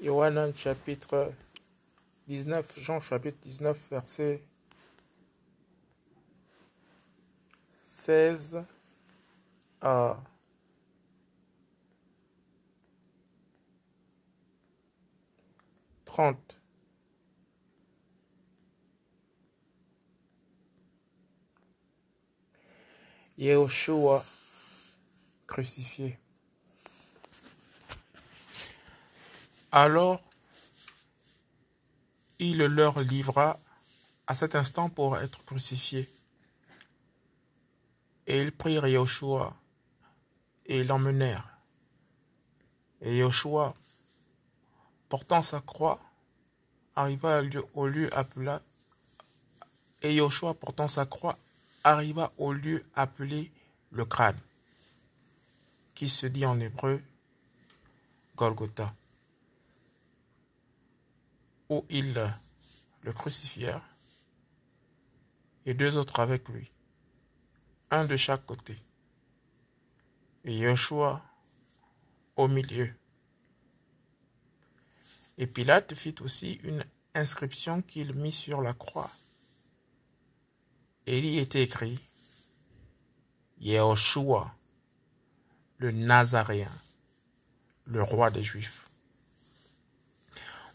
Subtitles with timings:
[0.00, 1.32] Yohanan chapitre
[2.28, 4.42] 19, Jean chapitre 19, verset
[7.80, 8.62] 16
[9.80, 10.18] à
[16.04, 16.58] 30.
[23.38, 24.24] Yehoshua
[25.46, 26.18] crucifié.
[29.78, 30.22] Alors,
[32.38, 33.60] il leur livra
[34.26, 36.08] à cet instant pour être crucifié.
[38.26, 39.54] Et ils prirent Yahushua
[40.64, 41.58] et l'emmenèrent.
[43.02, 43.74] Et Yahushua,
[45.10, 46.00] portant sa croix,
[46.94, 47.42] arriva
[47.74, 48.56] au lieu appelé
[50.00, 50.18] et
[50.58, 51.36] portant sa croix,
[51.84, 53.52] arriva au lieu appelé
[53.90, 54.40] le crâne,
[55.94, 57.02] qui se dit en hébreu
[58.36, 58.94] Golgotha,
[61.68, 62.32] où ils
[63.02, 63.82] le crucifièrent,
[65.64, 66.70] et deux autres avec lui,
[67.90, 68.76] un de chaque côté,
[70.44, 71.22] et Yeshua
[72.36, 72.94] au milieu.
[75.38, 79.10] Et Pilate fit aussi une inscription qu'il mit sur la croix.
[81.06, 82.00] Et il y était écrit
[83.60, 84.54] Yehoshua,
[85.78, 86.70] le Nazaréen,
[87.86, 88.85] le roi des Juifs.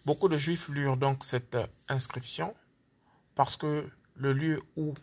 [0.06, 1.58] Beaucoup de Juifs lurent donc cette
[1.88, 2.56] inscription
[3.36, 4.94] parce que le lieu où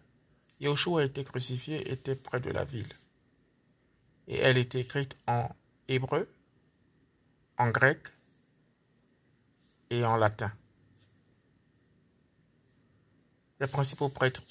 [0.61, 2.93] Yehoshua a été crucifié était près de la ville.
[4.27, 5.49] Et elle était écrite en
[5.87, 6.29] hébreu,
[7.57, 8.09] en grec
[9.91, 10.53] et en latin.
[13.61, 14.43] Les principaux prêtres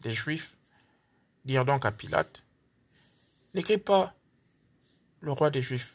[0.00, 0.56] des Juifs
[1.44, 2.42] dirent donc à Pilate,
[3.54, 4.14] n'écris pas
[5.20, 5.94] le roi des Juifs,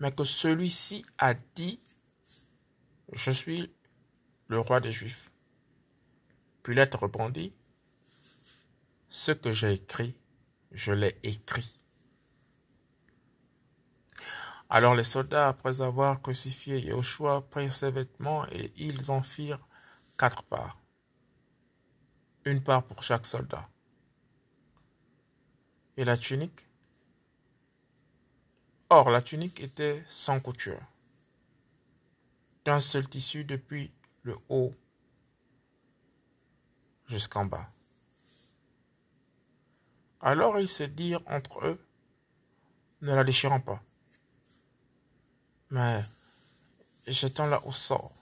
[0.00, 1.80] mais que celui-ci a dit,
[3.12, 3.72] je suis
[4.48, 5.30] le roi des Juifs.
[6.62, 7.54] Pilate répondit,
[9.08, 10.16] ce que j'ai écrit,
[10.72, 11.80] je l'ai écrit.
[14.70, 19.66] Alors les soldats, après avoir crucifié Yahushua, prirent ses vêtements et ils en firent
[20.16, 20.78] quatre parts
[22.48, 23.68] une part pour chaque soldat.
[25.96, 26.66] Et la tunique?
[28.90, 30.80] Or, la tunique était sans couture,
[32.68, 33.90] d'un seul tissu depuis
[34.24, 34.74] le haut
[37.06, 37.66] jusqu'en bas.
[40.20, 41.80] Alors ils se dirent entre eux,
[43.00, 43.82] ne la déchirons pas,
[45.70, 46.04] mais
[47.06, 48.12] jetons-la au sort,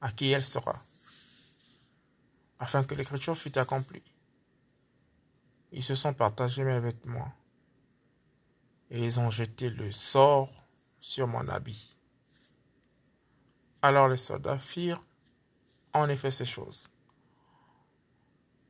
[0.00, 0.82] à qui elle sera
[2.58, 4.02] afin que l'écriture fût accomplie.
[5.70, 7.32] Ils se sont partagés mes vêtements,
[8.90, 10.52] et ils ont jeté le sort
[10.98, 11.96] sur mon habit.
[13.82, 15.00] Alors les soldats firent
[15.92, 16.88] en effet ces choses.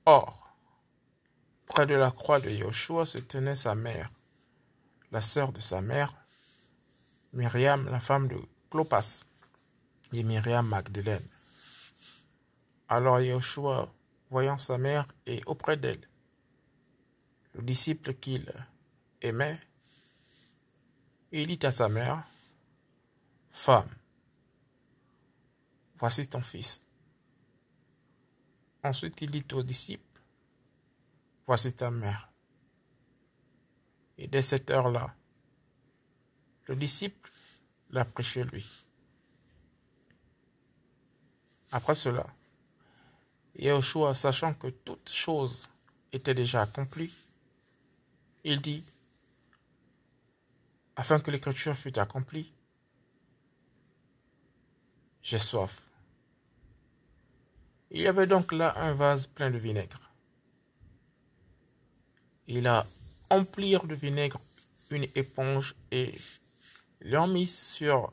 [0.06, 0.54] Or,
[1.66, 4.10] près de la croix de Yoshua se tenait sa mère,
[5.12, 6.14] la sœur de sa mère,
[7.32, 8.36] Myriam, la femme de
[8.70, 9.22] Clopas,
[10.12, 11.26] et Myriam Magdeleine.
[12.88, 13.92] Alors Yahushua,
[14.30, 16.08] voyant sa mère et auprès d'elle,
[17.54, 18.52] le disciple qu'il
[19.22, 19.60] aimait,
[21.32, 22.24] il dit à sa mère,
[23.52, 23.88] Femme,
[26.00, 26.84] voici ton fils.
[28.82, 30.04] Ensuite il dit au disciple,
[31.46, 32.30] Voici ta mère.
[34.16, 35.12] Et dès cette heure-là,
[36.66, 37.28] le disciple
[37.90, 38.64] l'a pris chez lui.
[41.72, 42.24] Après cela,
[43.56, 45.68] Yahushua, sachant que toute chose
[46.12, 47.12] était déjà accomplie,
[48.44, 48.84] il dit,
[50.94, 52.52] afin que l'écriture fût accomplie,
[55.22, 55.89] j'ai soif.
[57.90, 60.10] Il y avait donc là un vase plein de vinaigre.
[62.46, 62.86] Il a
[63.30, 64.40] empli de vinaigre
[64.90, 66.14] une éponge et
[67.00, 68.12] l'ayant mise sur,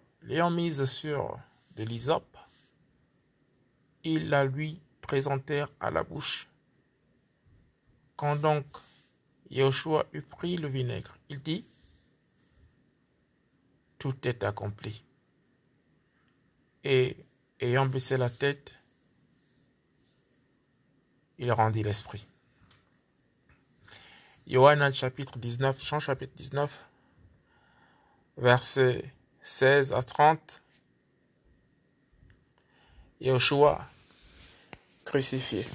[1.76, 2.38] de l'hysope,
[4.04, 6.48] il la lui présentèrent à la bouche.
[8.16, 8.66] Quand donc
[9.50, 11.66] Yahushua eut pris le vinaigre, il dit,
[14.00, 15.04] Tout est accompli.
[16.84, 17.18] Et
[17.60, 18.76] ayant baissé la tête,
[21.38, 22.28] il rendit l'esprit.
[24.48, 26.86] Yohanan chapitre 19, Jean chapitre 19,
[28.38, 30.62] versets 16 à 30.
[33.20, 33.86] Yahushua
[35.06, 35.66] crucifié.